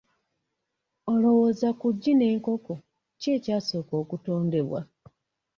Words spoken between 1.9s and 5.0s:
ggi n'enkoko ki ekyasooka okutondebwa?